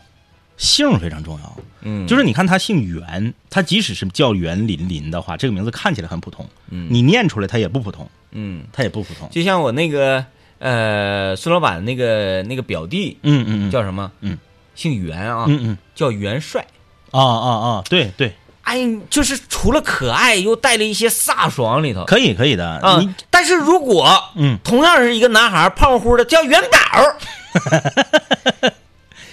[0.58, 1.56] 姓非常重要。
[1.80, 9.28] 嗯，就是你看他姓袁，他即使是叫袁林林的话，这个名字看起来很普通，嗯你念出来他也不普通，嗯，他也不普通。
[9.30, 10.24] 就像我那个
[10.58, 14.10] 呃孙老板那个那个表弟嗯嗯嗯，叫什么？
[14.20, 14.36] 嗯，
[14.74, 16.66] 姓袁啊，嗯嗯叫袁帅。
[17.12, 22.04] 啊啊啊，对对，哎，就是除了可爱，又带了一些飒爽里头。
[22.04, 22.68] 可以可以的。
[22.68, 28.68] 啊你，但是如果嗯同样是一个男孩，胖乎乎的叫元宝，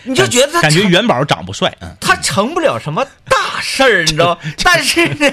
[0.05, 4.39] 你就觉得他感觉元宝长不帅，嗯，他成不了什么大事儿，你知道？
[4.63, 5.31] 但是呢，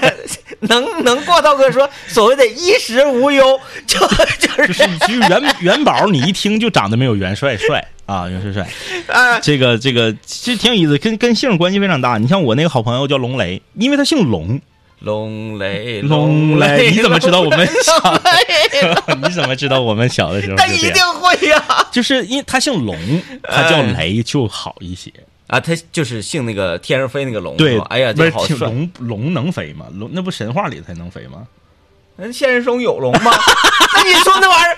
[0.61, 8.67] 能能过到个说所谓的衣食无忧，就就就是是就是元 元宝，你一听就长得没有元帅帅啊，元帅帅。
[9.07, 12.17] 啊，这个这个其实挺有意思，跟跟姓关系非常大。
[12.17, 14.59] 你像我那个好朋友叫龙雷，因为他姓龙，
[15.03, 17.67] 龙雷龙雷你怎么知道我们
[19.21, 20.79] 你怎么知道我们小的时候他一？
[20.91, 21.61] 定会呀、
[21.91, 22.97] 就是因为他姓龙，
[23.43, 25.11] 他叫雷就好一些。
[25.47, 25.59] 啊！
[25.59, 28.57] 他就是姓那个天上飞那个龙，对哎呀，这好帅。
[28.67, 29.85] 龙龙能飞吗？
[29.93, 31.45] 龙那不神话里才能飞吗？
[32.15, 33.31] 那现实中有龙吗？
[34.03, 34.77] 那你说那玩意儿，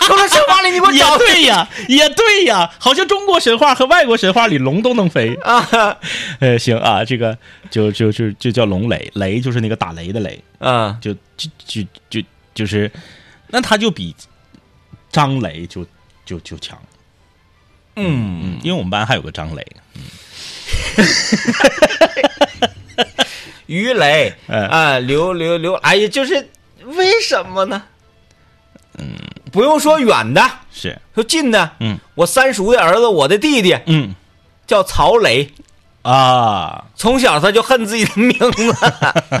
[0.00, 5.34] 除了神话里，你给我也找对呀，也对呀，好像中国神话和外国神话里龙都能飞。
[5.42, 5.96] 啊
[6.40, 7.36] 呃，行啊，这个
[7.70, 10.96] 就就就就叫龙雷，雷就是那个打雷的雷，啊！
[11.00, 12.22] 就就就就
[12.54, 12.90] 就是，
[13.48, 14.14] 那他就比
[15.12, 15.86] 张雷就
[16.24, 16.78] 就就强。
[17.96, 19.66] 嗯，嗯，因为我们班还有个张雷，
[23.66, 26.48] 鱼雷嗯啊，刘刘刘，哎呀，就是
[26.84, 27.82] 为什么呢？
[28.98, 29.12] 嗯，
[29.52, 34.14] 不用说远的，是，说近的，嗯我三叔的儿子，我的弟弟嗯
[34.66, 35.50] 叫曹雷，
[36.02, 38.74] 啊，从小他就恨自己的名字。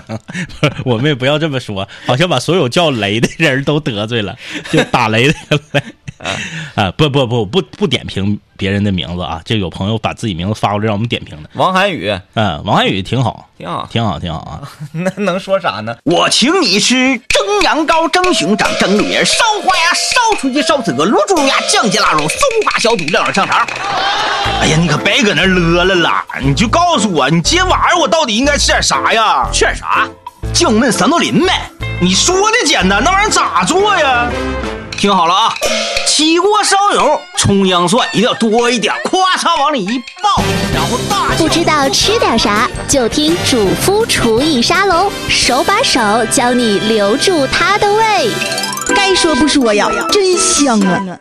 [0.84, 4.36] 我们也不要这么说，好像把所有叫雷的人都得罪了，
[4.70, 5.34] 就打雷的
[5.72, 5.82] 雷。
[6.74, 9.40] 啊，不不不不不点评别人的名字啊！
[9.44, 11.50] 就有朋友把自己名字发过来让我们点评的。
[11.52, 14.68] 王涵宇嗯，王涵宇挺好，挺好，挺好，挺好啊！
[14.90, 15.96] 那能说啥呢？
[16.02, 23.66] 我请你吃蒸羊羔、蒸熊掌、蒸鹿眼、烧花鸭、烧雏鸡、烧子鹅、卤猪肉鸭、酱鸡腊肉、松花小肚、晾耳香肠。
[24.60, 26.24] 哎呀，你可别搁那乐了啦！
[26.40, 29.48] 你就告诉我，你今天晚上我到底应该吃点啥呀？
[29.52, 30.08] 吃点啥？
[30.52, 31.70] 酱焖三道鳞呗。
[32.00, 34.26] 你说的简单，那玩意儿咋做呀？
[34.98, 35.54] 听好了啊，
[36.08, 40.42] 起锅烧油，葱姜蒜一定要多一点，咵嚓往里一爆，
[40.74, 46.00] 然后大不知道吃点啥，就听主夫厨艺沙龙，手把手
[46.32, 48.28] 教你留住他的胃。
[48.88, 51.16] 该说不说呀，真香啊！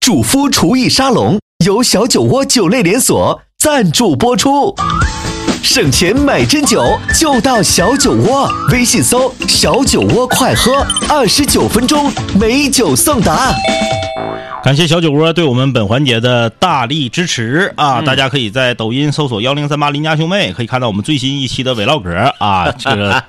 [0.00, 4.74] 主夫厨艺沙龙由小酒窝酒类连锁赞助播出。
[5.66, 6.80] 省钱买真酒，
[7.12, 8.48] 就到小酒窝。
[8.70, 13.52] 微信搜“小酒窝快喝”，二十九分钟美酒送达。
[14.62, 18.00] 感谢小酒窝对我们本环节的大力支持啊！
[18.00, 23.22] 大家可以在抖音搜索幺零三八邻家兄妹，可以看到我们最新一期的 vlog 啊， 这个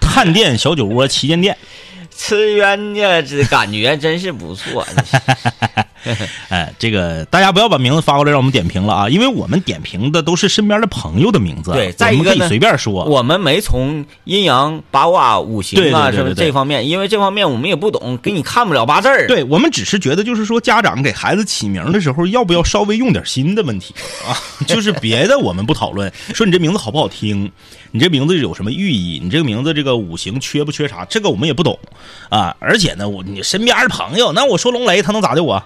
[0.00, 1.56] 探店小酒窝旗舰店。
[2.16, 4.86] 吃冤家这感觉真是不错。
[6.48, 13.04] 哎，这个大家不要把名字发过来让我们点评了啊，因为我们点评的都是身边的朋友的名字，对再一我们可以随便说。
[13.04, 19.26] 我们没从阴阳八卦五行啊什么这方面，因为这方面我们也不懂，给你看不了八字儿。
[19.26, 23.94] 对我们只是觉得，就是说家长给孩子起名的时候，要不要稍微用点心的问题
[24.26, 24.36] 啊？
[24.66, 27.50] 就是别的我们不讨论，说你这名字好不好听，
[27.92, 31.78] 你这名字有什么寓意，你这个名字这个五行缺不缺啥，这个我们也不懂
[32.28, 32.54] 啊。
[32.58, 35.62] 而且呢，我你身边的朋友，那我说龙雷他能咋的我，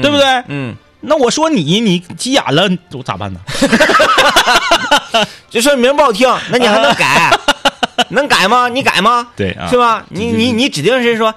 [0.00, 0.24] 对不对？
[0.48, 3.40] 嗯，那我说你你急眼了，我咋办呢？
[5.50, 7.30] 就说你名不好听，那你还能改？
[8.10, 8.68] 能改吗？
[8.68, 9.28] 你改吗？
[9.36, 10.04] 对啊是吧？
[10.10, 11.34] 你你你指定是说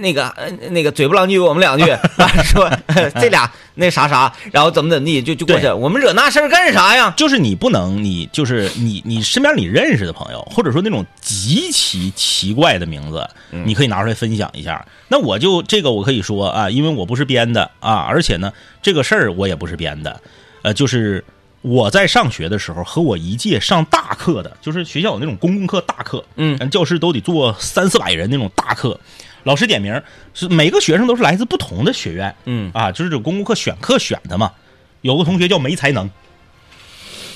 [0.00, 1.84] 那个呃那个嘴不狼句我们两句，
[2.44, 5.68] 说呃这俩那啥啥，然后怎么怎么地就就过去。
[5.68, 7.12] 我们惹那事儿干啥呀？
[7.16, 14.84] 就是你不能，你就是你你身边你认识的朋友，或者说那种极其奇怪的名字，你可以拿出来分享一下。
[15.08, 18.52] 那我就这个我可以说啊，因为我不是编的啊，而且呢，
[18.82, 20.20] 这个事儿我也不是编的，
[20.62, 21.24] 呃，就是
[21.66, 29.00] 我在上学的时候和我一届上大课的，就是学校有那种公共课大课，嗯教室都得坐三四百人那种大课。
[29.42, 30.00] 老师点名
[30.32, 34.52] 是每个学生都是来自不同的学院，嗯啊，就是这公共课选课选的嘛。
[35.00, 36.08] 有个同学叫没才能，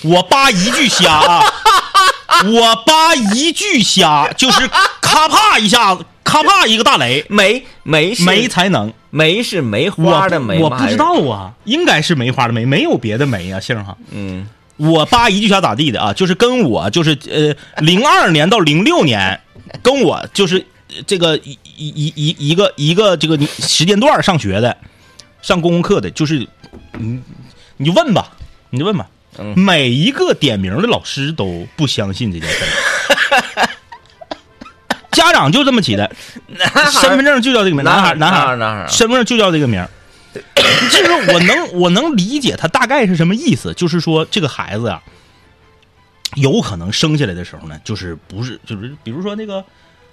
[0.03, 1.43] 我扒一句瞎啊，
[2.47, 4.69] 我扒一句瞎，就是
[5.01, 10.63] 咔啪一下子，咔啪一个大雷，梅梅是没才能，梅是梅花的梅吗？
[10.63, 13.97] 我不知道啊，应该是梅花的梅，没有别的梅啊，姓哈。
[14.13, 16.13] 嗯，我扒一句想咋地的啊？
[16.13, 17.53] 就是跟我就是呃
[17.83, 19.41] 零二年到零六年，
[19.83, 24.77] 跟我就是呃这个一一一一一个一个这个时间段上学的，
[25.43, 26.47] 上公共课的，就是
[26.93, 27.21] 你
[27.77, 28.31] 你就问吧，
[28.71, 29.09] 你就问吧，
[29.57, 33.69] 每一个点名的老师都不相信这件事儿。
[35.11, 36.11] 家长就这么起的，
[37.01, 39.89] 身份证就叫这个名，男孩男孩男孩，身份证就叫这个名儿。
[40.33, 45.03] 就是 我能我能理解他大概是什么意思，就是说这个孩子啊，
[46.37, 49.65] 有可能生下来的时候呢，就是不是就是比如说那个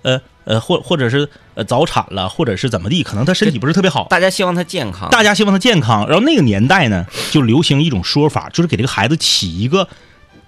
[0.01, 6.07] 呃呃或或者是呃早产了，或者是怎么地，可能他身体不是特别好，大家希望他健康，大家希望他健康。
[6.07, 9.87] 然后那个年代呢，就流行一种说法，就是给这个孩子起一个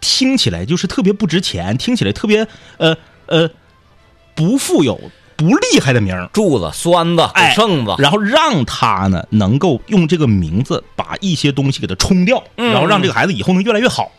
[0.01, 2.47] 听起来就是特别不值钱，听起来特别
[2.77, 2.97] 呃
[3.27, 3.47] 呃
[4.39, 4.99] 不富有。
[5.35, 12.73] 不厉害的名儿，柱子、栓子、哎剩子，然后让他呢能够用这个名字把一些东西给他冲掉，嗯。
[12.73, 14.11] 然后让这个孩子以后能越来越好，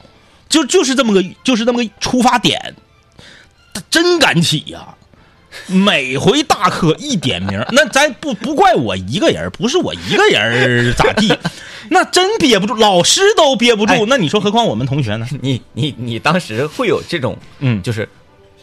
[0.49, 2.75] 就就是这么个就是这么个出发点，
[3.75, 4.95] 他真敢起呀、
[5.67, 11.37] 每回大课一点名，那咱不不怪我一个人，不是我一个人咋地，
[11.91, 15.27] 那真憋不住，老师都憋不住，哎那你说何况我们同学呢？
[15.43, 17.83] 你你你当时会有这种，嗯。
[17.83, 18.09] 就是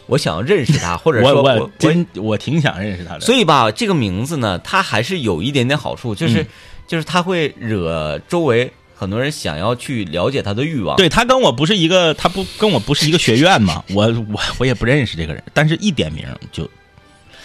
[0.08, 6.46] 我想要认识他， 或者我我说我真我挺想认识他的，所以吧，这个名字呢，它还是有一点点好处，就是、嗯
[6.88, 10.96] 就是它会惹周围很多人想要去了解他的欲望。
[10.96, 16.66] 对他跟我不是一个，他不跟我不是一个学院嘛， 我我我也不认识这个人，但是一点名就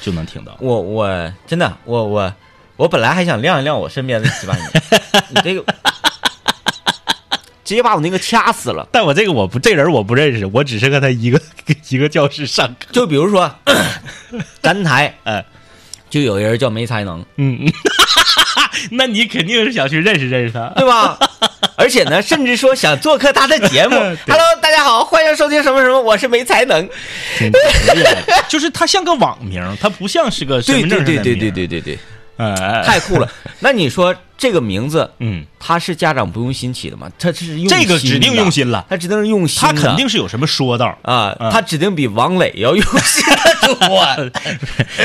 [0.01, 0.57] 就能听到。
[0.61, 2.33] 我我真的我我
[2.77, 4.67] 我本来还想亮一亮我身边的几万人，
[5.29, 5.65] 你这个
[7.63, 8.87] 直接把我那个掐死了。
[8.91, 11.41] 但我这个我不这人我不认识，我只是跟他一个
[11.89, 12.87] 一个教室上课。
[12.91, 13.53] 就比如说
[14.61, 15.43] 咱台，哎，
[16.09, 17.73] 就有一人叫没才能，嗯，嗯
[18.91, 20.71] 那你肯定是想去认识认识他。
[20.75, 21.17] 对吧？
[21.75, 23.95] 而且呢，甚至说想做客他的节目。
[23.95, 26.87] Hello，大家好，欢迎收听什么什么，我是没才能。
[27.37, 31.97] 挺厉害就是他像个网名，他不像是个身对份证对对对对对对
[32.37, 33.29] 太酷了。
[33.59, 37.09] 那你说这个名字，嗯，他是家长不用心起的吗？
[37.17, 41.51] 他是用这个指定用心了，他指定是用心他，肯定是有什么说道啊，嗯。
[41.51, 44.31] 他指定比王磊要用心的多。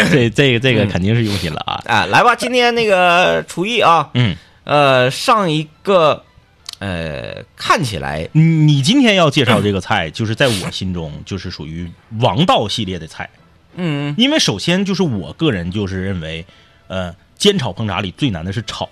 [0.11, 1.83] 这这个这个肯定是用心了啊。
[1.87, 6.25] 啊，来吧，今天那个厨艺啊，嗯，呃，上一个，
[6.79, 13.29] 呃，看起来你你今天要介绍这个菜， 就是在我心中就是属于王道系列的菜。
[13.77, 16.45] 嗯，因为首先就是我个人就是认为，
[16.89, 18.89] 呃，煎炒烹炸里最难的是炒。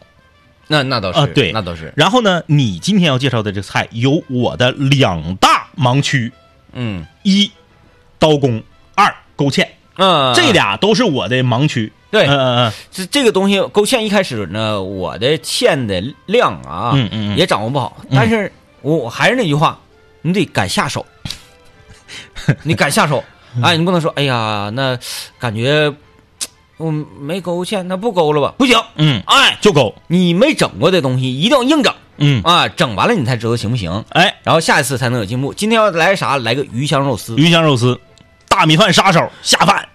[0.68, 6.32] 那那倒是啊，对，那倒是，然后呢，你今天要介绍的这个菜有我的两大盲区：
[6.72, 7.06] 嗯。
[7.22, 7.50] 一
[8.18, 8.62] 刀工，
[8.94, 9.66] 二勾芡。
[9.96, 11.92] 嗯，这俩都是我的盲区。
[12.10, 12.26] 对。
[12.26, 17.36] 嗯嗯嗯，这这个东西勾芡一开始呢，我的芡的量啊，嗯嗯嗯。
[17.36, 18.50] 也掌握不好，但是
[18.82, 19.78] 我我还是那句话，
[20.22, 21.06] 你得敢下手，
[22.64, 23.22] 你敢下手，
[23.62, 24.98] 哎，你不能说，哎呀，那
[25.38, 25.94] 感觉
[26.78, 28.54] 我没勾芡，那不勾了吧？
[28.58, 29.94] 不行，嗯，哎，就勾。
[30.08, 35.54] 你没整过的东西一定要硬整嗯，啊，整完了你才知道行不行，哎，然后下一次才能有进步。
[35.54, 36.36] 今天要来啥？
[36.38, 37.98] 来个鱼香肉丝，鱼香肉丝，
[38.48, 39.88] 大米饭杀手下饭。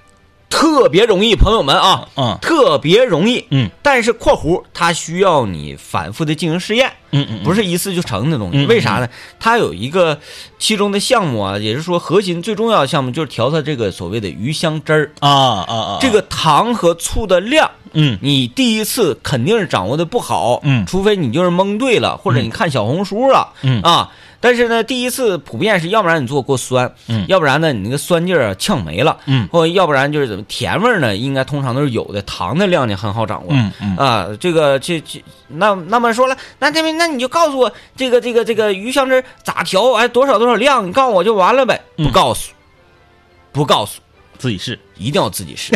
[0.52, 2.38] 特别容易，朋友们啊，嗯。
[2.42, 3.72] 特别容易，嗯。
[3.82, 8.66] 但是（括弧）它需要你反复的进行试验，嗯嗯，不是一次就成的东西。
[8.66, 9.08] 为啥呢？
[9.40, 10.20] 它有一个
[10.60, 15.12] 其中的项目啊，也是说核心最重要的项目就是调它这个所谓的鱼香汁儿。
[15.20, 18.20] 啊啊啊，这个糖和醋的量，嗯。
[18.22, 20.86] 你第一次肯定是掌握的不好，嗯。
[20.86, 23.82] 除非你就是蒙对了，或者你看小红书了，嗯。
[23.82, 24.12] 啊。
[24.42, 27.26] 但是呢，第一次普遍是要不然你做过酸，嗯。
[27.30, 29.48] 要不然呢你那个酸劲儿啊呛没了，嗯。
[29.50, 33.96] 或者要不然就是怎么甜味儿呢，应该通常都是有的，糖的量呢很好掌握，嗯嗯。
[33.98, 42.08] 啊，这个这这那那么说了，那这边那你就告诉我这个这个这个鱼香汁咋调，哎多少多少量，你告诉我就完了呗，嗯。
[42.08, 42.52] 不告诉，
[43.52, 44.02] 不告诉，
[44.40, 44.80] 自己试。
[44.98, 45.72] 一定要自己试。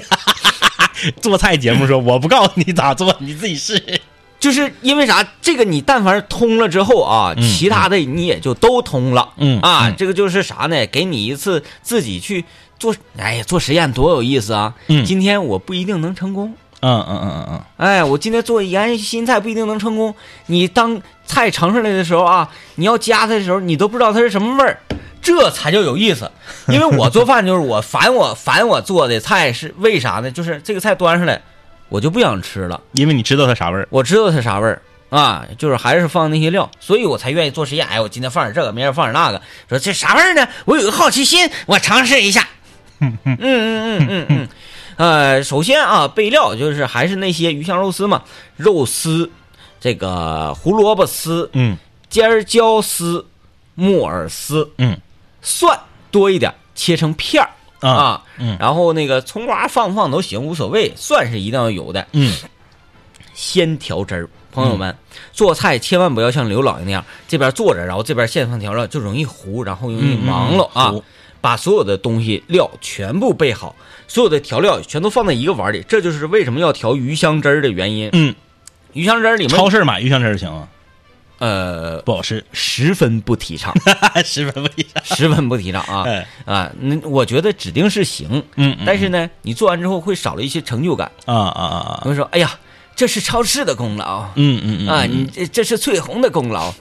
[1.22, 4.02] 做菜节目说我不告诉你咋做，你自己试。
[4.46, 5.28] 就是因为啥？
[5.42, 9.30] 这个你但凡是通了之后啊，嗯其他的你也就都通了。
[9.38, 10.86] 嗯啊，嗯这个就是啥呢？
[10.86, 12.46] 给你一次自己去
[12.78, 14.76] 做，哎呀，做实验多有意思啊！
[14.88, 20.14] 嗯今天我不一定能成功，嗯嗯嗯嗯嗯，哎，我今天做一样新菜不一定能成功。
[20.46, 24.78] 你当菜盛上来的时候啊，你要夹它的时候，你都不知道它是什么味儿，
[25.24, 26.30] 这才叫有意思。
[26.70, 30.30] 因为我做饭就是我烦我烦我做的菜是为啥呢？
[30.30, 31.42] 就是这个菜端上来，
[31.96, 32.82] 我就不想吃了。
[32.92, 33.88] 因为你知道它啥味儿。
[33.90, 37.88] 我知道它啥味儿啊，就是还是放那些料，所以我才愿意做实验。
[37.88, 40.46] 哎，我今天放点这个，明天放点那个，说这啥味儿呢？
[40.66, 42.46] 我有个好奇心，我尝试一下。
[43.00, 44.48] 嗯嗯嗯嗯嗯，
[44.98, 48.24] 呃，首先啊，备料就是还是那些鱼香肉丝嘛，
[48.58, 49.32] 肉丝，
[49.80, 51.78] 这个胡萝卜丝、嗯
[52.10, 53.26] 尖椒丝、
[53.74, 54.98] 木耳丝，嗯，
[55.42, 55.80] 蒜
[56.12, 57.50] 多一点，切成片儿
[57.80, 62.08] 啊啊，嗯然后那个葱花放不放都行，无所谓，蒜是一定要有的。
[62.14, 62.34] 嗯，
[63.34, 64.96] 先调汁儿，朋友们，
[65.34, 70.94] 做菜千万不要像刘老爷那样，这边坐着，然后这边现放调料，就容易糊，然后容易忙了啊。
[71.42, 73.76] 把所有的东西料全部备好，
[74.08, 78.10] 所有的调料全都放在一个碗里，这就是为什么要调鱼香汁儿的原因。
[78.14, 78.34] 嗯，
[78.94, 80.68] 鱼香汁儿里面超市买鱼香汁儿行吗？
[81.40, 83.74] 呃不好吃，十分不提倡，
[84.24, 85.04] 十分不提倡。
[85.04, 86.72] 十分不提倡啊哎啊！
[86.80, 91.12] 那我觉得指定是行，嗯嗯但是呢，你做完之后会少了一些成就感。
[91.26, 92.02] 啊啊啊啊！
[92.06, 92.58] 我会说，哎呀，
[92.96, 96.74] 这是超市的功劳，嗯嗯嗯啊，嗯你这这是翠红的功劳，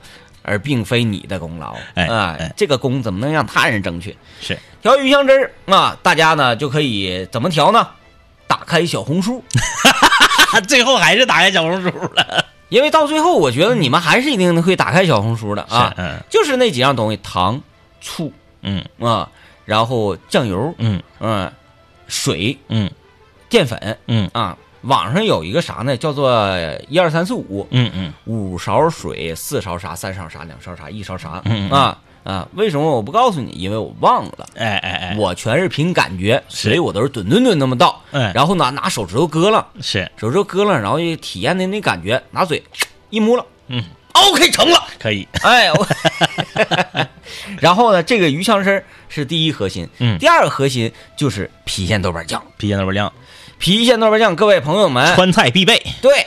[0.43, 1.77] 而并非你的功劳。
[1.95, 4.17] 哎啊哎，这个功怎么能让他人争取？
[4.41, 7.89] 是调鱼香汁儿啊，大家呢就可以怎么调呢？
[8.47, 9.43] 打开小红书，
[10.69, 12.44] 最后还是打开小红书了。
[12.75, 15.95] 因为到最后，我觉得你们还是一定会打开小红书的啊。
[15.97, 17.61] 嗯就是那几样东西：糖、
[18.01, 19.31] 醋嗯啊，
[19.65, 21.53] 然后酱油，嗯嗯，
[22.09, 22.91] 水、嗯
[23.49, 24.59] 淀粉嗯啊。
[24.83, 25.97] 网上有一个啥呢？
[25.97, 26.29] 叫做
[26.89, 32.49] 一二三四五，嗯嗯五勺水，四勺啥，三勺啥，两勺啥，一勺啥嗯嗯啊啊！
[32.55, 33.53] 为什么我不告诉你？
[33.53, 34.47] 因为我忘了。
[34.57, 38.33] 哎哎哎，我全是凭感觉，所以我都是吨吨吨那么倒，嗯。
[38.35, 40.11] 然后呢拿手指头割了，是。
[40.17, 42.63] 手指头割了，然后就体验的那感觉，拿嘴
[43.11, 43.47] 一摸了。
[43.69, 45.27] 嗯，OK 成了，可以。
[45.43, 45.87] 哎，我
[47.61, 50.19] 然后呢，这个鱼香参儿是第一核心，嗯。
[50.19, 53.13] 第二个核心就是郫县豆瓣酱，郫县豆瓣酱，
[53.61, 55.83] 郫县豆瓣酱，各位朋友们，川菜必备。
[56.03, 56.27] 对，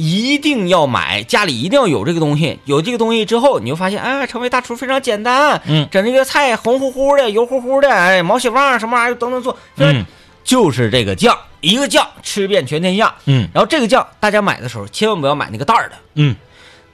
[0.00, 2.58] 一定要买，家里一定要有这个东西。
[2.64, 5.60] 有这个东西之后，你就发现，哎，成为大厨非常简单。
[5.66, 9.56] 嗯整这个菜红乎乎的、油乎乎的，哎，毛血旺什么玩意儿都能做。
[9.76, 10.04] 嗯，
[10.42, 13.14] 就是这个酱，一个酱吃遍全天下。
[13.26, 16.34] 嗯然后这个酱，大家买的时候千万不要买那个袋儿的，嗯，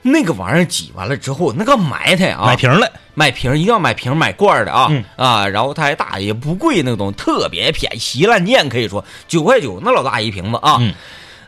[0.03, 2.91] 那个玩意儿挤完了之后，那个埋汰啊，买瓶儿了。
[3.15, 10.77] 买瓶儿一定要买瓶儿买罐儿的啊、嗯啊，然后它还大，也不贵，那个东西特别便宜，稀烂贱可以说九块九那老大一瓶子啊。
[10.81, 10.93] 嗯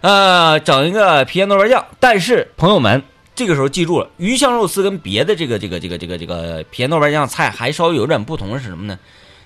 [0.01, 3.03] 呃，整一个郫县豆瓣酱，但是朋友们
[3.35, 8.99] 这个时候记住了，鱼香肉丝跟别的这个这个这个这个这个郫县豆瓣酱菜还稍微有点不同的是什么呢？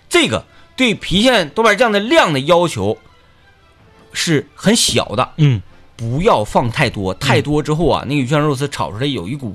[0.08, 0.44] 这个
[0.76, 2.98] 对郫县豆瓣酱的量的要求
[4.12, 5.60] 是很小的，嗯，
[5.96, 9.54] 不要放太多，太多之后啊，那个鱼香肉丝炒出来有一股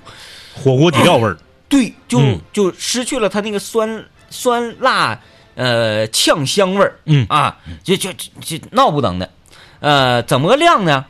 [0.56, 1.38] 火锅底料味儿。
[1.70, 5.20] 对，就、嗯就失去了它那个酸酸辣
[5.56, 9.30] 呃呛香味儿，嗯啊，就就就就闹不等的，
[9.80, 11.06] 呃，怎么个量呢？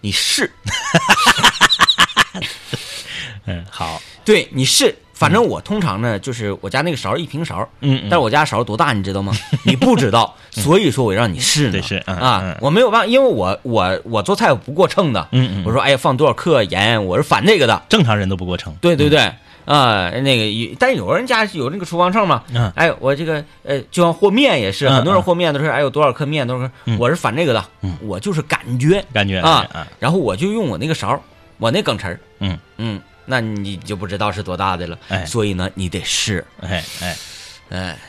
[0.00, 0.50] 你试，
[3.46, 4.00] 嗯，好。
[4.24, 8.08] 对你试，反正我通常呢就是我家那个勺一平勺，嗯嗯。
[8.08, 9.32] 但是我家勺多大你知道吗？
[9.64, 15.62] 你不知道，所以说我让你试呢，啊嗯，我没有办法，因为我我我做菜我不过秤的，嗯嗯。
[15.66, 18.72] 我说哎呀放多少克盐，我是反这个的，正常人都不过秤。
[18.80, 19.32] 对对对，
[19.64, 22.70] 啊、那个有，但是有人家有那个厨房秤嘛，嗯。
[22.74, 26.98] 哎，我这个呃，就像和面也是，嗯很多人和面都是哎有多少克面都是，嗯。
[26.98, 27.96] 我是反这个的，嗯。
[28.02, 31.22] 我就是感觉感觉啊啊，然后我就用我那个勺，
[31.58, 32.58] 我那梗匙儿，嗯。
[32.78, 35.24] 嗯，那你就不知道是多大的了，哎。
[35.24, 37.16] 所以呢，你得试，哎哎，哎，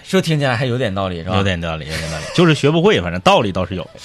[0.03, 1.38] 是不是听起来还有点道理是吧？
[1.38, 3.89] 有点道理，有点道理， 就是学不会，反正道理倒是有。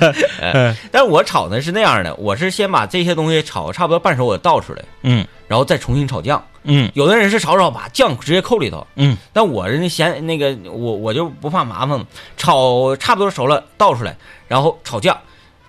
[0.90, 5.26] 但是我炒呢是那样的，我是先把这些东西炒差不多半熟，我倒出来，嗯。
[5.46, 6.42] 然后再重新炒酱。
[6.64, 6.90] 嗯。
[6.94, 9.16] 有的人是炒炒把酱直接扣里头，嗯。
[9.32, 12.06] 但我是那嫌那个我我就不怕麻烦嘛，
[12.36, 14.16] 炒差不多熟了倒出来，
[14.48, 15.16] 然后炒酱，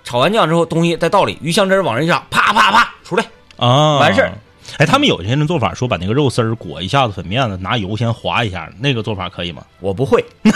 [0.04, 3.24] 炒完酱之后东西再倒里，鱼香汁儿往上一上，啪啪啪出来，
[3.58, 4.32] 啊，完事儿。
[4.78, 9.63] 哎，他们有些人做法说把那个肉丝儿裹一下子粉面子，拿油先滑一下，那个做法可以吗？
[9.80, 10.24] 我不会，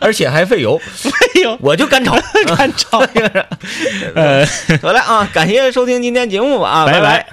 [0.00, 1.10] 而且还费油， 费
[1.42, 2.16] 油，我就干炒，
[2.56, 2.98] 干炒。
[4.14, 4.44] 呃，
[4.80, 7.26] 得了啊，感谢收听今天节目吧啊，拜拜拜。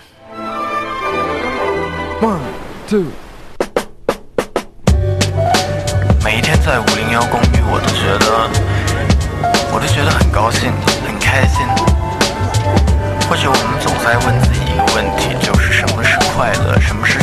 [2.22, 2.38] One,
[2.88, 3.06] two.
[6.24, 8.48] 每一天在五零幺公寓，我都觉得，
[9.74, 10.72] 我都觉得很高兴，
[11.08, 11.66] 很开心。
[13.32, 17.21] 或许我们总在问自己一个问题，就是什么是快乐，什么是？